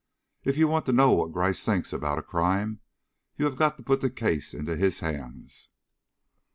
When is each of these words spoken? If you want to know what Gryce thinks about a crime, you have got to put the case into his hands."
If 0.43 0.57
you 0.57 0.67
want 0.67 0.87
to 0.87 0.91
know 0.93 1.11
what 1.11 1.31
Gryce 1.31 1.63
thinks 1.63 1.93
about 1.93 2.17
a 2.17 2.23
crime, 2.23 2.79
you 3.37 3.45
have 3.45 3.55
got 3.55 3.77
to 3.77 3.83
put 3.83 4.01
the 4.01 4.09
case 4.09 4.51
into 4.51 4.75
his 4.75 5.01
hands." 5.01 5.69